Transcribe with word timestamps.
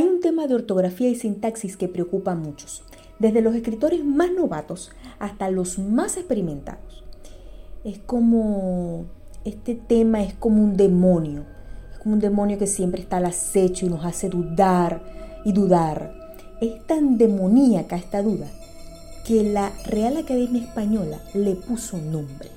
Hay 0.00 0.06
un 0.06 0.20
tema 0.20 0.46
de 0.46 0.54
ortografía 0.54 1.10
y 1.10 1.14
sintaxis 1.14 1.76
que 1.76 1.86
preocupa 1.86 2.32
a 2.32 2.34
muchos, 2.34 2.82
desde 3.18 3.42
los 3.42 3.54
escritores 3.54 4.02
más 4.02 4.32
novatos 4.32 4.92
hasta 5.18 5.50
los 5.50 5.78
más 5.78 6.16
experimentados. 6.16 7.04
Es 7.84 7.98
como, 7.98 9.04
este 9.44 9.74
tema 9.74 10.22
es 10.22 10.32
como 10.32 10.62
un 10.62 10.78
demonio, 10.78 11.44
es 11.92 11.98
como 11.98 12.14
un 12.14 12.20
demonio 12.22 12.56
que 12.56 12.66
siempre 12.66 13.02
está 13.02 13.18
al 13.18 13.26
acecho 13.26 13.84
y 13.84 13.90
nos 13.90 14.02
hace 14.06 14.30
dudar 14.30 15.02
y 15.44 15.52
dudar. 15.52 16.14
Es 16.62 16.86
tan 16.86 17.18
demoníaca 17.18 17.96
esta 17.96 18.22
duda 18.22 18.46
que 19.26 19.42
la 19.42 19.70
Real 19.84 20.16
Academia 20.16 20.62
Española 20.62 21.20
le 21.34 21.56
puso 21.56 21.98
nombre. 21.98 22.48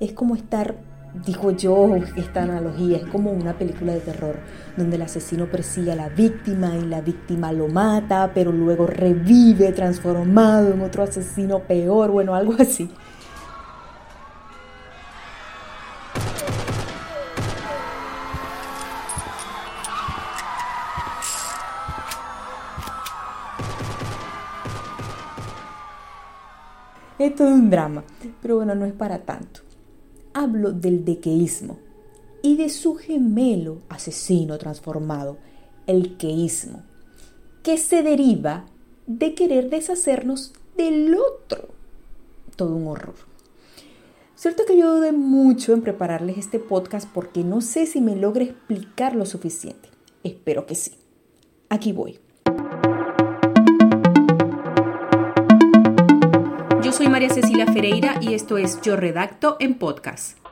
Es 0.00 0.14
como 0.14 0.34
estar, 0.34 0.74
digo 1.24 1.50
yo, 1.52 1.96
esta 2.16 2.42
analogía, 2.42 2.98
es 2.98 3.06
como 3.06 3.30
una 3.30 3.56
película 3.56 3.92
de 3.92 4.00
terror, 4.00 4.36
donde 4.76 4.96
el 4.96 5.02
asesino 5.02 5.46
persigue 5.46 5.92
a 5.92 5.96
la 5.96 6.08
víctima 6.08 6.76
y 6.76 6.82
la 6.82 7.00
víctima 7.00 7.52
lo 7.52 7.68
mata, 7.68 8.32
pero 8.34 8.52
luego 8.52 8.86
revive 8.86 9.72
transformado 9.72 10.72
en 10.72 10.82
otro 10.82 11.02
asesino 11.02 11.60
peor, 11.60 12.10
bueno, 12.10 12.34
algo 12.34 12.54
así. 12.58 12.90
Es 27.18 27.34
todo 27.34 27.48
un 27.48 27.70
drama, 27.70 28.04
pero 28.42 28.56
bueno, 28.56 28.74
no 28.74 28.84
es 28.84 28.92
para 28.92 29.18
tanto. 29.18 29.65
Hablo 30.38 30.72
del 30.72 31.06
dequeísmo 31.06 31.78
y 32.42 32.58
de 32.58 32.68
su 32.68 32.96
gemelo 32.96 33.80
asesino 33.88 34.58
transformado, 34.58 35.38
el 35.86 36.18
queísmo, 36.18 36.82
que 37.62 37.78
se 37.78 38.02
deriva 38.02 38.66
de 39.06 39.32
querer 39.32 39.70
deshacernos 39.70 40.52
del 40.76 41.14
otro. 41.14 41.70
Todo 42.54 42.76
un 42.76 42.86
horror. 42.86 43.14
Cierto 44.34 44.64
que 44.66 44.76
yo 44.76 44.96
dudé 44.96 45.12
mucho 45.12 45.72
en 45.72 45.80
prepararles 45.80 46.36
este 46.36 46.58
podcast 46.58 47.08
porque 47.14 47.42
no 47.42 47.62
sé 47.62 47.86
si 47.86 48.02
me 48.02 48.14
logre 48.14 48.44
explicar 48.44 49.16
lo 49.16 49.24
suficiente. 49.24 49.88
Espero 50.22 50.66
que 50.66 50.74
sí. 50.74 50.98
Aquí 51.70 51.92
voy. 51.92 52.18
Soy 56.96 57.08
María 57.08 57.28
Cecilia 57.28 57.66
Ferreira 57.66 58.14
y 58.22 58.32
esto 58.32 58.56
es 58.56 58.80
Yo 58.80 58.96
Redacto 58.96 59.58
en 59.60 59.74
Podcast. 59.74 60.45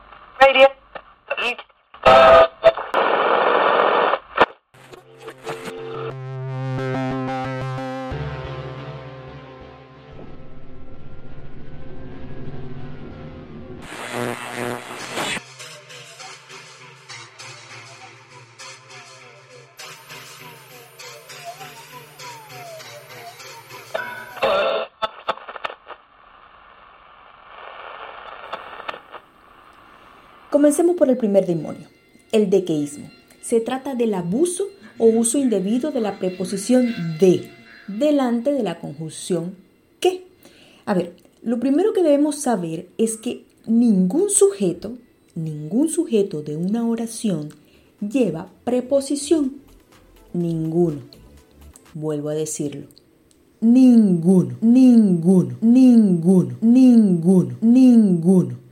Comencemos 30.55 30.95
por 30.95 31.09
el 31.09 31.17
primer 31.17 31.45
demonio, 31.45 31.85
el 32.31 32.49
dequeísmo. 32.49 33.09
Se 33.41 33.59
trata 33.59 33.93
del 33.93 34.13
abuso 34.13 34.69
o 34.97 35.05
uso 35.05 35.37
indebido 35.37 35.91
de 35.91 35.99
la 35.99 36.17
preposición 36.17 36.95
de 37.19 37.49
delante 37.89 38.53
de 38.53 38.63
la 38.63 38.79
conjunción 38.79 39.55
que. 39.99 40.27
A 40.85 40.93
ver, 40.93 41.13
lo 41.43 41.59
primero 41.59 41.91
que 41.91 42.01
debemos 42.01 42.37
saber 42.37 42.87
es 42.97 43.17
que 43.17 43.43
ningún 43.67 44.29
sujeto, 44.29 44.97
ningún 45.35 45.89
sujeto 45.89 46.41
de 46.41 46.55
una 46.55 46.87
oración 46.87 47.49
lleva 47.99 48.49
preposición. 48.63 49.55
Ninguno. 50.31 51.01
Vuelvo 51.93 52.29
a 52.29 52.33
decirlo. 52.33 52.87
Ninguno, 53.59 54.55
ninguno, 54.61 55.57
ninguno, 55.59 56.55
ninguno, 56.61 57.57
ninguno. 57.59 58.64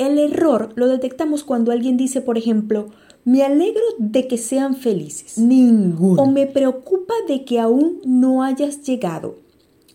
El 0.00 0.16
error 0.18 0.72
lo 0.76 0.88
detectamos 0.88 1.44
cuando 1.44 1.72
alguien 1.72 1.98
dice, 1.98 2.22
por 2.22 2.38
ejemplo, 2.38 2.88
me 3.26 3.42
alegro 3.42 3.82
de 3.98 4.26
que 4.26 4.38
sean 4.38 4.74
felices. 4.74 5.36
Ninguno. 5.36 6.22
O 6.22 6.26
me 6.30 6.46
preocupa 6.46 7.12
de 7.28 7.44
que 7.44 7.60
aún 7.60 8.00
no 8.06 8.42
hayas 8.42 8.80
llegado. 8.82 9.36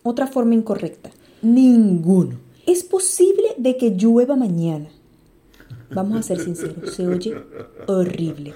Otra 0.04 0.28
forma 0.28 0.54
incorrecta. 0.54 1.10
Ninguno. 1.42 2.36
Es 2.66 2.84
posible 2.84 3.48
de 3.56 3.76
que 3.76 3.96
llueva 3.96 4.36
mañana. 4.36 4.90
Vamos 5.90 6.18
a 6.18 6.22
ser 6.22 6.40
sinceros, 6.40 6.94
se 6.94 7.06
oye 7.06 7.34
horrible. 7.86 8.54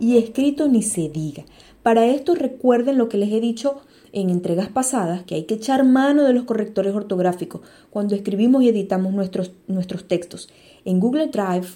Y 0.00 0.18
escrito 0.18 0.68
ni 0.68 0.82
se 0.82 1.08
diga. 1.08 1.44
Para 1.82 2.06
esto 2.06 2.34
recuerden 2.34 2.98
lo 2.98 3.08
que 3.08 3.18
les 3.18 3.32
he 3.32 3.40
dicho 3.40 3.80
en 4.12 4.30
entregas 4.30 4.68
pasadas 4.68 5.24
que 5.24 5.34
hay 5.34 5.44
que 5.44 5.54
echar 5.54 5.84
mano 5.84 6.24
de 6.24 6.32
los 6.32 6.44
correctores 6.44 6.94
ortográficos 6.94 7.60
cuando 7.90 8.14
escribimos 8.14 8.62
y 8.62 8.68
editamos 8.68 9.12
nuestros, 9.12 9.52
nuestros 9.66 10.08
textos. 10.08 10.48
En 10.84 11.00
Google 11.00 11.28
Drive, 11.28 11.66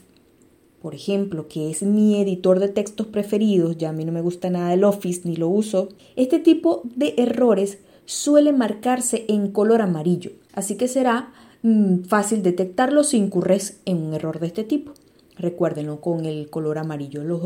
por 0.81 0.95
ejemplo, 0.95 1.49
que 1.49 1.71
es 1.71 1.83
mi 1.83 2.21
editor 2.21 2.59
de 2.59 2.69
textos 2.69 3.07
preferidos, 3.07 3.77
ya 3.77 3.91
a 3.91 3.93
mí 3.93 4.05
no 4.05 4.13
me 4.13 4.23
gusta 4.23 4.49
nada 4.51 4.73
el 4.73 4.85
Office 4.85 5.23
ni 5.25 5.37
lo 5.37 5.49
uso, 5.49 5.91
este 6.17 6.39
tipo 6.39 6.83
de 6.97 7.15
errores 7.19 7.79
suele 8.07 8.53
marcarse 8.53 9.27
en 9.29 9.53
color 9.53 9.83
amarillo, 9.83 10.33
así 10.55 10.77
que 10.77 10.89
será 10.89 11.33
mm, 11.63 12.03
fácil 12.05 12.43
detectarlo 12.43 13.05
si 13.05 13.17
incurres 13.17 13.81
en 13.85 13.99
un 13.99 14.15
error 14.15 14.41
de 14.41 14.47
este 14.47 14.65
tipo. 14.65 14.93
Recuérdenlo 15.37 16.01
con 16.01 16.27
el 16.27 16.51
color 16.51 16.77
amarillo. 16.79 17.25
Los, 17.25 17.43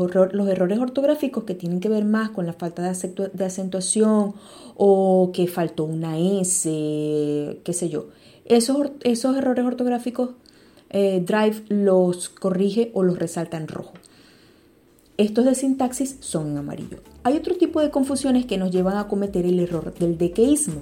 errores 0.49 0.79
ortográficos 0.79 1.45
que 1.45 1.55
tienen 1.55 1.79
que 1.79 1.87
ver 1.87 2.03
más 2.03 2.29
con 2.31 2.45
la 2.45 2.53
falta 2.53 2.81
de, 2.81 3.45
acentuación 3.45 4.33
o 4.75 5.31
que 5.33 5.47
faltó 5.47 5.85
una 5.85 6.19
S, 6.19 7.61
qué 7.63 7.73
sé 7.73 7.87
yo. 7.87 8.07
Esos, 8.43 8.91
esos 9.03 9.37
errores 9.37 9.65
ortográficos 9.65 10.31
eh, 10.89 11.23
Drive 11.25 11.63
los 11.69 12.29
corrige 12.29 12.91
o 12.93 13.03
los 13.03 13.17
resalta 13.17 13.57
en 13.57 13.67
rojo. 13.67 13.93
Estos 15.17 15.45
de 15.45 15.55
sintaxis 15.55 16.17
son 16.19 16.51
en 16.51 16.57
amarillo. 16.57 16.97
Hay 17.23 17.37
otro 17.37 17.55
tipo 17.55 17.79
de 17.79 17.89
confusiones 17.89 18.45
que 18.45 18.57
nos 18.57 18.71
llevan 18.71 18.97
a 18.97 19.07
cometer 19.07 19.45
el 19.45 19.59
error 19.59 19.93
del 19.93 20.17
dequeísmo 20.17 20.81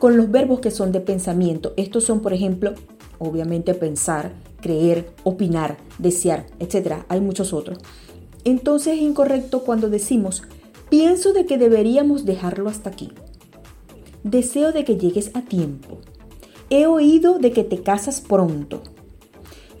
con 0.00 0.16
los 0.16 0.30
verbos 0.30 0.60
que 0.60 0.70
son 0.70 0.90
de 0.90 1.00
pensamiento. 1.00 1.74
Estos 1.76 2.04
son, 2.04 2.20
por 2.20 2.32
ejemplo, 2.32 2.72
obviamente 3.18 3.74
pensar, 3.74 4.32
creer, 4.60 5.12
opinar, 5.24 5.76
desear, 5.98 6.46
etc. 6.58 7.04
Hay 7.08 7.20
muchos 7.20 7.52
otros. 7.52 7.78
Entonces 8.44 8.94
es 8.94 9.02
incorrecto 9.02 9.62
cuando 9.62 9.90
decimos, 9.90 10.42
pienso 10.88 11.34
de 11.34 11.44
que 11.44 11.58
deberíamos 11.58 12.24
dejarlo 12.24 12.70
hasta 12.70 12.88
aquí. 12.88 13.12
Deseo 14.24 14.72
de 14.72 14.84
que 14.84 14.96
llegues 14.96 15.30
a 15.34 15.42
tiempo. 15.42 15.98
He 16.70 16.86
oído 16.86 17.38
de 17.38 17.52
que 17.52 17.62
te 17.62 17.82
casas 17.82 18.22
pronto. 18.22 18.82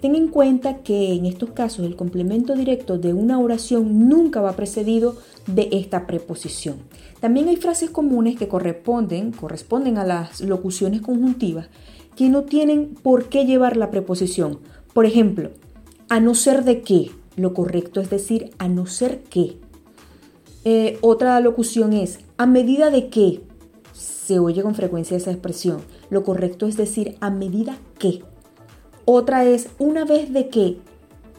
Ten 0.00 0.14
en 0.14 0.28
cuenta 0.28 0.78
que 0.78 1.12
en 1.12 1.26
estos 1.26 1.50
casos 1.50 1.84
el 1.84 1.94
complemento 1.94 2.54
directo 2.54 2.96
de 2.96 3.12
una 3.12 3.38
oración 3.38 4.08
nunca 4.08 4.40
va 4.40 4.56
precedido 4.56 5.16
de 5.46 5.68
esta 5.72 6.06
preposición. 6.06 6.76
También 7.20 7.48
hay 7.48 7.56
frases 7.56 7.90
comunes 7.90 8.36
que 8.36 8.48
corresponden, 8.48 9.32
corresponden 9.32 9.98
a 9.98 10.04
las 10.04 10.40
locuciones 10.40 11.02
conjuntivas 11.02 11.68
que 12.16 12.28
no 12.28 12.44
tienen 12.44 12.94
por 13.02 13.28
qué 13.28 13.44
llevar 13.44 13.76
la 13.76 13.90
preposición. 13.90 14.58
Por 14.94 15.06
ejemplo, 15.06 15.50
a 16.08 16.18
no 16.20 16.34
ser 16.34 16.64
de 16.64 16.82
qué. 16.82 17.10
Lo 17.36 17.54
correcto 17.54 18.00
es 18.00 18.10
decir 18.10 18.50
a 18.58 18.68
no 18.68 18.86
ser 18.86 19.22
que. 19.22 19.58
Eh, 20.64 20.98
otra 21.00 21.40
locución 21.40 21.92
es 21.92 22.20
a 22.36 22.46
medida 22.46 22.90
de 22.90 23.08
que. 23.08 23.42
Se 23.92 24.38
oye 24.38 24.62
con 24.62 24.74
frecuencia 24.74 25.16
esa 25.16 25.30
expresión. 25.30 25.82
Lo 26.08 26.22
correcto 26.22 26.66
es 26.66 26.76
decir 26.76 27.16
a 27.20 27.30
medida 27.30 27.78
que. 27.98 28.22
Otra 29.04 29.44
es 29.44 29.68
una 29.78 30.04
vez 30.04 30.32
de 30.32 30.48
que. 30.48 30.78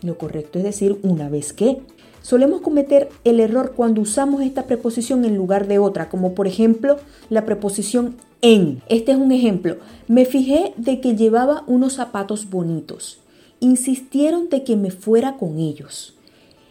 Lo 0.02 0.18
correcto 0.18 0.58
es 0.58 0.64
decir 0.64 1.00
una 1.04 1.30
vez 1.30 1.54
que. 1.54 1.80
Solemos 2.22 2.62
cometer 2.62 3.10
el 3.24 3.40
error 3.40 3.74
cuando 3.76 4.02
usamos 4.02 4.42
esta 4.42 4.68
preposición 4.68 5.26
en 5.26 5.36
lugar 5.36 5.68
de 5.68 5.80
otra, 5.80 6.10
como 6.10 6.36
por 6.36 6.48
ejemplo 6.48 6.98
la 7.30 7.46
preposición 7.46 8.16
en. 8.42 8.82
Este 8.90 9.12
es 9.12 9.18
un 9.18 9.32
ejemplo. 9.32 9.78
Me 10.08 10.26
fijé 10.26 10.74
de 10.78 11.02
que 11.02 11.16
llevaba 11.16 11.64
unos 11.68 11.94
zapatos 11.94 12.50
bonitos 12.50 13.22
insistieron 13.62 14.50
de 14.50 14.64
que 14.64 14.76
me 14.76 14.92
fuera 14.92 15.38
con 15.38 15.60
ellos. 15.60 16.16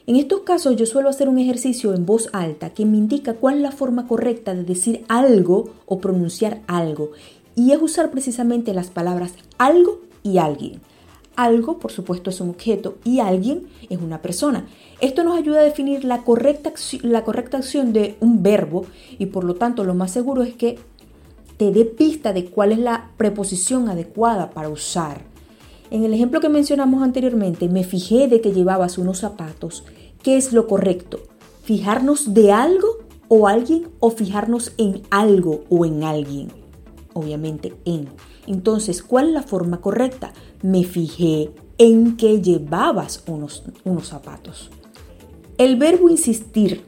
En 0.06 0.16
estos 0.16 0.40
casos 0.40 0.76
yo 0.76 0.84
suelo 0.86 1.08
hacer 1.08 1.28
un 1.28 1.38
ejercicio 1.38 1.94
en 1.94 2.04
voz 2.04 2.28
alta 2.32 2.70
que 2.70 2.84
me 2.84 2.98
indica 2.98 3.34
cuál 3.34 3.56
es 3.56 3.62
la 3.62 3.72
forma 3.72 4.06
correcta 4.08 4.54
de 4.54 4.64
decir 4.64 5.04
algo 5.08 5.70
o 5.86 6.00
pronunciar 6.00 6.60
algo 6.66 7.12
y 7.54 7.70
es 7.70 7.80
usar 7.80 8.10
precisamente 8.10 8.74
las 8.74 8.90
palabras 8.90 9.32
algo 9.56 10.00
y 10.22 10.38
alguien. 10.38 10.80
Algo, 11.36 11.78
por 11.78 11.92
supuesto, 11.92 12.30
es 12.30 12.40
un 12.40 12.50
objeto 12.50 12.96
y 13.04 13.20
alguien 13.20 13.66
es 13.88 14.00
una 14.00 14.20
persona. 14.20 14.66
Esto 15.00 15.24
nos 15.24 15.38
ayuda 15.38 15.60
a 15.60 15.64
definir 15.64 16.04
la 16.04 16.22
correcta, 16.22 16.72
la 17.02 17.24
correcta 17.24 17.58
acción 17.58 17.92
de 17.92 18.16
un 18.20 18.42
verbo 18.42 18.84
y 19.18 19.26
por 19.26 19.44
lo 19.44 19.54
tanto 19.54 19.84
lo 19.84 19.94
más 19.94 20.10
seguro 20.10 20.42
es 20.42 20.54
que 20.54 20.78
te 21.56 21.70
dé 21.72 21.84
pista 21.84 22.32
de 22.32 22.46
cuál 22.46 22.72
es 22.72 22.78
la 22.78 23.10
preposición 23.16 23.88
adecuada 23.88 24.50
para 24.50 24.68
usar. 24.68 25.22
En 25.90 26.04
el 26.04 26.14
ejemplo 26.14 26.40
que 26.40 26.48
mencionamos 26.48 27.02
anteriormente, 27.02 27.68
me 27.68 27.84
fijé 27.84 28.28
de 28.28 28.40
que 28.40 28.52
llevabas 28.52 28.96
unos 28.96 29.18
zapatos. 29.18 29.84
¿Qué 30.22 30.36
es 30.36 30.52
lo 30.52 30.66
correcto? 30.66 31.20
¿Fijarnos 31.62 32.32
de 32.32 32.52
algo 32.52 32.98
o 33.28 33.48
alguien 33.48 33.88
o 33.98 34.10
fijarnos 34.10 34.72
en 34.78 35.02
algo 35.10 35.64
o 35.68 35.84
en 35.84 36.04
alguien? 36.04 36.59
Obviamente 37.12 37.74
en. 37.84 38.08
Entonces, 38.46 39.02
¿cuál 39.02 39.28
es 39.28 39.34
la 39.34 39.42
forma 39.42 39.80
correcta? 39.80 40.32
Me 40.62 40.84
fijé 40.84 41.50
en 41.78 42.16
que 42.16 42.40
llevabas 42.40 43.24
unos, 43.26 43.64
unos 43.84 44.08
zapatos. 44.08 44.70
El 45.58 45.76
verbo 45.76 46.08
insistir. 46.08 46.82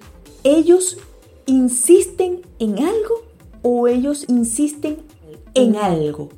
Ellos 0.45 0.99
insisten 1.47 2.43
en 2.59 2.79
algo 2.79 3.23
o 3.63 3.89
ellos 3.89 4.25
insisten 4.29 4.99
en 5.55 5.77
algo. 5.77 6.29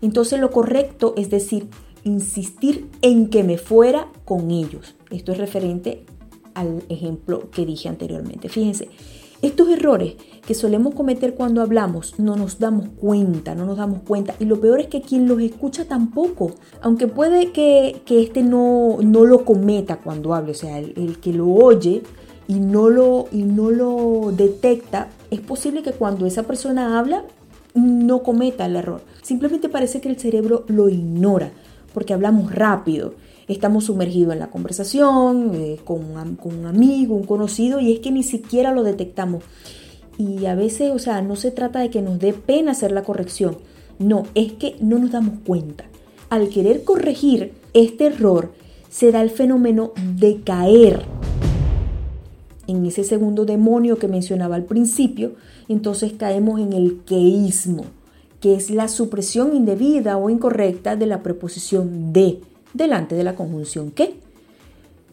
Entonces 0.00 0.40
lo 0.40 0.50
correcto 0.50 1.14
es 1.16 1.30
decir, 1.30 1.68
insistir 2.04 2.88
en 3.02 3.28
que 3.28 3.44
me 3.44 3.58
fuera 3.58 4.10
con 4.24 4.50
ellos. 4.50 4.94
Esto 5.10 5.32
es 5.32 5.38
referente 5.38 6.04
al 6.54 6.82
ejemplo 6.88 7.50
que 7.50 7.64
dije 7.64 7.88
anteriormente. 7.88 8.48
Fíjense, 8.48 8.88
estos 9.42 9.68
errores 9.68 10.14
que 10.46 10.54
solemos 10.54 10.94
cometer 10.94 11.34
cuando 11.34 11.62
hablamos 11.62 12.18
no 12.18 12.36
nos 12.36 12.58
damos 12.58 12.88
cuenta, 12.96 13.54
no 13.54 13.66
nos 13.66 13.76
damos 13.76 14.02
cuenta. 14.02 14.34
Y 14.38 14.44
lo 14.44 14.60
peor 14.60 14.80
es 14.80 14.86
que 14.86 15.02
quien 15.02 15.28
los 15.28 15.40
escucha 15.40 15.84
tampoco, 15.84 16.52
aunque 16.80 17.08
puede 17.08 17.50
que, 17.52 18.02
que 18.06 18.22
este 18.22 18.42
no, 18.42 18.98
no 19.02 19.24
lo 19.24 19.44
cometa 19.44 19.96
cuando 19.96 20.34
hable, 20.34 20.52
o 20.52 20.54
sea, 20.54 20.78
el, 20.78 20.94
el 20.96 21.18
que 21.18 21.32
lo 21.32 21.48
oye 21.48 22.02
y 22.48 22.54
no 22.54 22.88
lo, 22.88 23.26
y 23.32 23.42
no 23.42 23.70
lo 23.70 24.32
detecta, 24.32 25.10
es 25.30 25.40
posible 25.40 25.82
que 25.82 25.92
cuando 25.92 26.24
esa 26.26 26.44
persona 26.44 26.98
habla 26.98 27.24
no 27.74 28.22
cometa 28.22 28.66
el 28.66 28.76
error. 28.76 29.02
Simplemente 29.22 29.68
parece 29.68 30.00
que 30.00 30.08
el 30.08 30.18
cerebro 30.18 30.64
lo 30.68 30.88
ignora 30.88 31.50
porque 31.94 32.14
hablamos 32.14 32.54
rápido. 32.54 33.14
Estamos 33.48 33.84
sumergidos 33.84 34.32
en 34.32 34.38
la 34.38 34.50
conversación 34.50 35.52
eh, 35.54 35.78
con, 35.84 36.36
con 36.36 36.58
un 36.58 36.66
amigo, 36.66 37.14
un 37.14 37.24
conocido, 37.24 37.80
y 37.80 37.92
es 37.92 38.00
que 38.00 38.10
ni 38.10 38.22
siquiera 38.22 38.72
lo 38.72 38.82
detectamos. 38.82 39.44
Y 40.18 40.46
a 40.46 40.54
veces, 40.54 40.92
o 40.92 40.98
sea, 40.98 41.22
no 41.22 41.36
se 41.36 41.50
trata 41.50 41.80
de 41.80 41.90
que 41.90 42.02
nos 42.02 42.18
dé 42.18 42.32
pena 42.32 42.72
hacer 42.72 42.92
la 42.92 43.02
corrección. 43.02 43.56
No, 43.98 44.24
es 44.34 44.52
que 44.52 44.76
no 44.80 44.98
nos 44.98 45.10
damos 45.10 45.40
cuenta. 45.44 45.84
Al 46.30 46.48
querer 46.48 46.84
corregir 46.84 47.52
este 47.74 48.06
error, 48.06 48.52
se 48.90 49.10
da 49.10 49.22
el 49.22 49.30
fenómeno 49.30 49.92
de 50.16 50.40
caer 50.42 51.02
en 52.66 52.86
ese 52.86 53.04
segundo 53.04 53.44
demonio 53.44 53.98
que 53.98 54.08
mencionaba 54.08 54.56
al 54.56 54.64
principio, 54.64 55.32
entonces 55.68 56.12
caemos 56.12 56.60
en 56.60 56.72
el 56.72 57.00
queísmo, 57.04 57.84
que 58.40 58.54
es 58.54 58.70
la 58.70 58.88
supresión 58.88 59.54
indebida 59.54 60.16
o 60.16 60.30
incorrecta 60.30 60.96
de 60.96 61.06
la 61.06 61.22
preposición 61.22 62.12
de 62.12 62.40
delante 62.72 63.14
de 63.14 63.24
la 63.24 63.34
conjunción 63.34 63.90
que, 63.90 64.20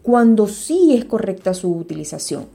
cuando 0.01 0.47
sí 0.47 0.95
es 0.95 1.05
correcta 1.05 1.53
su 1.53 1.75
utilización. 1.75 2.45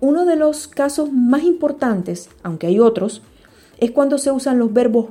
Uno 0.00 0.24
de 0.24 0.36
los 0.36 0.68
casos 0.68 1.12
más 1.12 1.42
importantes, 1.42 2.28
aunque 2.42 2.66
hay 2.66 2.78
otros, 2.78 3.22
es 3.78 3.90
cuando 3.90 4.18
se 4.18 4.30
usan 4.30 4.58
los 4.58 4.72
verbos 4.72 5.06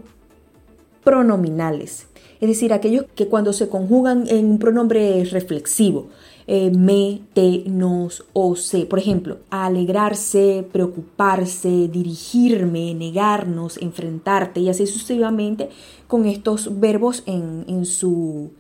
pronominales, 1.04 2.08
es 2.40 2.50
decir, 2.50 2.72
aquellos 2.72 3.06
que 3.16 3.28
cuando 3.28 3.52
se 3.52 3.68
conjugan 3.68 4.26
en 4.28 4.46
un 4.46 4.60
pronombre 4.60 5.24
reflexivo, 5.26 6.08
eh, 6.46 6.72
me, 6.72 7.22
te, 7.34 7.64
nos 7.66 8.26
o 8.34 8.56
se. 8.56 8.86
Por 8.86 9.00
ejemplo, 9.00 9.40
alegrarse, 9.50 10.66
preocuparse, 10.72 11.90
dirigirme, 11.90 12.94
negarnos, 12.94 13.78
enfrentarte 13.78 14.62
y 14.62 14.70
así 14.70 14.86
sucesivamente 14.86 15.70
con 16.08 16.26
estos 16.26 16.80
verbos 16.80 17.24
en, 17.26 17.86
su, 17.86 18.52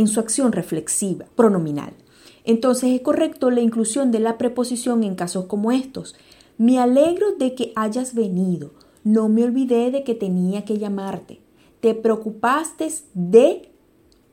en 0.00 0.08
su 0.08 0.18
acción 0.18 0.52
reflexiva, 0.52 1.26
pronominal. 1.36 1.92
Entonces 2.44 2.90
es 2.94 3.00
correcto 3.02 3.50
la 3.50 3.60
inclusión 3.60 4.10
de 4.10 4.20
la 4.20 4.38
preposición 4.38 5.04
en 5.04 5.14
casos 5.14 5.44
como 5.44 5.72
estos. 5.72 6.16
Me 6.56 6.78
alegro 6.78 7.32
de 7.38 7.54
que 7.54 7.72
hayas 7.76 8.14
venido. 8.14 8.72
No 9.04 9.28
me 9.28 9.44
olvidé 9.44 9.90
de 9.90 10.02
que 10.02 10.14
tenía 10.14 10.64
que 10.64 10.78
llamarte. 10.78 11.40
Te 11.80 11.94
preocupaste 11.94 12.88
de 13.14 13.70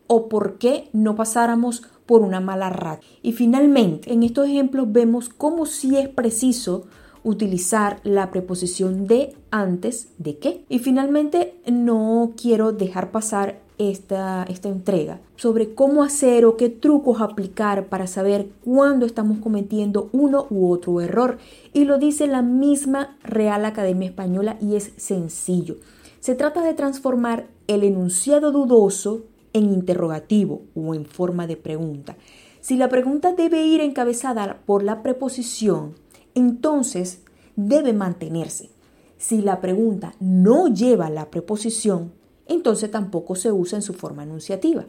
o 0.07 0.29
por 0.29 0.57
qué 0.57 0.89
no 0.93 1.15
pasáramos 1.15 1.83
por 2.05 2.21
una 2.21 2.39
mala 2.39 2.69
racha. 2.69 3.05
Y 3.21 3.33
finalmente, 3.33 4.13
en 4.13 4.23
estos 4.23 4.47
ejemplos 4.47 4.91
vemos 4.91 5.27
cómo 5.27 5.65
sí 5.65 5.97
es 5.97 6.07
preciso 6.07 6.87
utilizar 7.23 7.99
la 8.03 8.31
preposición 8.31 9.05
de 9.05 9.35
antes 9.51 10.13
de 10.17 10.37
qué. 10.37 10.63
Y 10.69 10.79
finalmente, 10.79 11.55
no 11.69 12.33
quiero 12.41 12.71
dejar 12.71 13.11
pasar 13.11 13.66
esta, 13.77 14.43
esta 14.43 14.69
entrega 14.69 15.19
sobre 15.35 15.73
cómo 15.73 16.03
hacer 16.03 16.45
o 16.45 16.57
qué 16.57 16.69
trucos 16.69 17.21
aplicar 17.21 17.87
para 17.87 18.07
saber 18.07 18.49
cuándo 18.63 19.05
estamos 19.05 19.39
cometiendo 19.39 20.09
uno 20.11 20.47
u 20.49 20.71
otro 20.71 21.01
error. 21.01 21.37
Y 21.73 21.85
lo 21.85 21.97
dice 21.97 22.27
la 22.27 22.41
misma 22.41 23.17
Real 23.23 23.65
Academia 23.65 24.09
Española 24.09 24.57
y 24.59 24.75
es 24.75 24.91
sencillo. 24.97 25.77
Se 26.19 26.35
trata 26.35 26.61
de 26.61 26.73
transformar 26.73 27.47
el 27.67 27.83
enunciado 27.83 28.51
dudoso 28.51 29.23
en 29.53 29.71
interrogativo 29.71 30.63
o 30.75 30.93
en 30.93 31.05
forma 31.05 31.47
de 31.47 31.57
pregunta. 31.57 32.17
Si 32.61 32.75
la 32.75 32.89
pregunta 32.89 33.33
debe 33.33 33.65
ir 33.65 33.81
encabezada 33.81 34.59
por 34.65 34.83
la 34.83 35.03
preposición, 35.03 35.95
entonces 36.35 37.21
debe 37.55 37.93
mantenerse. 37.93 38.69
Si 39.17 39.41
la 39.41 39.61
pregunta 39.61 40.15
no 40.19 40.67
lleva 40.67 41.09
la 41.09 41.29
preposición, 41.29 42.11
entonces 42.47 42.91
tampoco 42.91 43.35
se 43.35 43.51
usa 43.51 43.77
en 43.77 43.81
su 43.81 43.93
forma 43.93 44.23
enunciativa. 44.23 44.85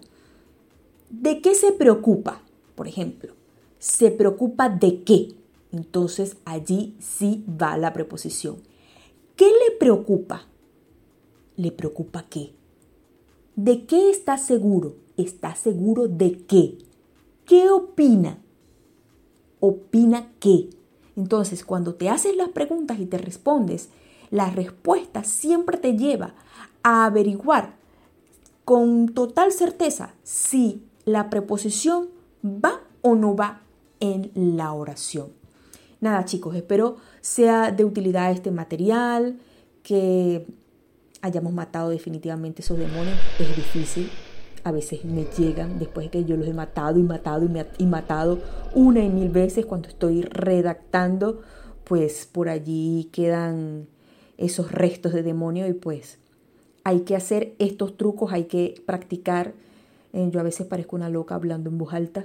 ¿De 1.11 1.41
qué 1.41 1.55
se 1.55 1.73
preocupa? 1.73 2.43
Por 2.75 2.87
ejemplo, 2.89 3.35
¿se 3.79 4.11
preocupa 4.11 4.69
de 4.69 5.03
qué? 5.03 5.35
Entonces 5.73 6.37
allí 6.45 6.97
sí 6.99 7.45
va 7.49 7.77
la 7.77 7.93
preposición. 7.93 8.57
¿Qué 9.37 9.47
le 9.47 9.77
preocupa? 9.79 10.47
¿Le 11.57 11.73
preocupa 11.73 12.25
qué? 12.29 12.53
¿De 13.57 13.87
qué 13.87 14.11
está 14.11 14.39
seguro? 14.39 14.97
¿Está 15.17 15.55
seguro 15.55 16.09
de 16.09 16.39
qué? 16.47 16.79
¿Qué 17.45 17.71
opina? 17.71 18.39
¿Opina 19.61 20.31
qué? 20.39 20.71
Entonces, 21.17 21.65
cuando 21.65 21.95
te 21.95 22.09
haces 22.09 22.37
las 22.37 22.51
preguntas 22.51 23.01
y 23.01 23.07
te 23.07 23.19
respondes, 23.19 23.89
la 24.31 24.51
respuesta 24.51 25.25
siempre 25.25 25.79
te 25.79 25.97
lleva 25.97 26.35
a 26.83 27.07
averiguar 27.07 27.77
con 28.65 29.09
total 29.09 29.53
certeza 29.53 30.15
si 30.23 30.85
la 31.05 31.31
preposición 31.31 32.09
va 32.45 32.81
o 33.03 33.15
no 33.15 33.35
va 33.35 33.63
en 34.01 34.31
la 34.35 34.73
oración. 34.73 35.33
Nada 36.01 36.25
chicos, 36.25 36.55
espero 36.55 36.97
sea 37.21 37.73
de 37.73 37.85
utilidad 37.85 38.31
este 38.31 38.51
material, 38.51 39.39
que 39.83 40.47
hayamos 41.23 41.53
matado 41.53 41.91
definitivamente 41.91 42.63
esos 42.63 42.79
demonios. 42.79 43.19
Es 43.39 43.57
difícil. 43.57 44.11
A 44.65 44.71
veces 44.71 45.05
me 45.05 45.25
llegan 45.25 45.79
después 45.79 46.07
de 46.07 46.11
que 46.11 46.25
yo 46.25 46.37
los 46.37 46.47
he 46.47 46.53
matado 46.53 46.99
y 46.99 47.03
matado 47.03 47.49
y, 47.79 47.87
matado 47.87 48.39
una 48.75 49.03
y 49.03 49.09
mil 49.09 49.31
veces 49.31 49.65
cuando 49.65 49.89
estoy 49.89 50.23
redactando, 50.23 51.41
pues 51.85 52.29
por 52.31 52.49
allí 52.49 53.09
quedan 53.13 53.89
esos 54.37 54.71
restos 54.71 55.13
de 55.15 55.23
demonio 55.23 55.67
y 55.67 55.73
pues 55.73 56.19
hay 56.89 57.01
que 57.01 57.15
hacer 57.15 57.55
estos 57.59 57.99
trucos, 57.99 58.33
hay 58.33 58.45
que 58.45 58.83
practicar. 58.87 59.53
Eh, 60.15 60.31
yo 60.33 60.41
a 60.41 60.43
veces 60.43 60.67
parezco 60.67 60.97
una 60.97 61.11
loca 61.11 61.35
hablando 61.35 61.69
en 61.69 61.77
voz 61.77 61.93
alta, 61.93 62.25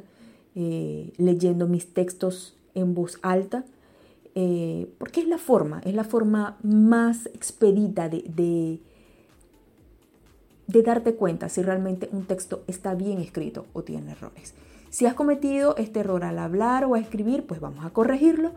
eh, 0.55 1.11
leyendo 1.17 1.67
mis 1.67 1.93
textos 1.93 2.55
en 2.73 2.93
voz 2.93 3.19
alta, 3.23 3.65
eh, 4.35 4.87
porque 4.99 5.19
es 5.19 5.27
la 5.27 5.37
forma, 5.37 5.81
es 5.83 5.93
la 5.93 6.05
forma 6.05 6.57
más 6.63 7.25
expedita 7.33 8.07
de, 8.07 8.23
de, 8.33 8.79
de 10.67 10.81
darte 10.81 11.15
cuenta 11.15 11.49
si 11.49 11.61
realmente 11.61 12.07
un 12.13 12.23
texto 12.25 12.63
está 12.67 12.95
bien 12.95 13.17
escrito 13.17 13.65
o 13.73 13.83
tiene 13.83 14.11
errores. 14.11 14.53
Si 14.89 15.05
has 15.05 15.13
cometido 15.13 15.75
este 15.75 15.99
error 15.99 16.23
al 16.23 16.39
hablar 16.39 16.85
o 16.85 16.95
a 16.95 16.99
escribir, 16.99 17.45
pues 17.45 17.59
vamos 17.59 17.83
a 17.83 17.89
corregirlo. 17.89 18.53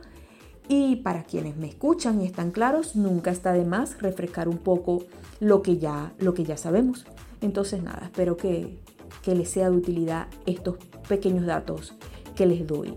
Y 0.69 0.97
para 0.97 1.23
quienes 1.25 1.57
me 1.57 1.69
escuchan 1.69 2.21
y 2.21 2.27
están 2.27 2.51
claros, 2.51 2.97
nunca 2.97 3.31
está 3.31 3.53
de 3.53 3.65
más 3.65 4.01
refrescar 4.03 4.49
un 4.49 4.59
poco 4.59 5.05
lo 5.39 5.63
que 5.63 5.79
ya, 5.79 6.13
lo 6.19 6.35
que 6.35 6.45
ya 6.45 6.57
sabemos. 6.57 7.07
Entonces 7.41 7.83
nada, 7.83 8.03
espero 8.05 8.37
que, 8.37 8.79
que 9.23 9.35
les 9.35 9.49
sea 9.51 9.71
de 9.71 9.77
utilidad 9.77 10.27
estos 10.47 10.77
pequeños 11.09 11.47
datos 11.47 11.95
que 12.35 12.47
les 12.47 12.67
doy 12.67 12.95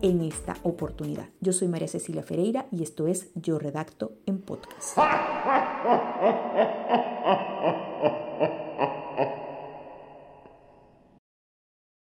en 0.00 0.20
esta 0.20 0.56
oportunidad. 0.62 1.28
Yo 1.40 1.52
soy 1.52 1.68
María 1.68 1.88
Cecilia 1.88 2.22
Ferreira 2.22 2.66
y 2.70 2.82
esto 2.82 3.06
es 3.06 3.30
Yo 3.34 3.58
Redacto 3.58 4.12
en 4.26 4.40
Podcast. 4.40 4.98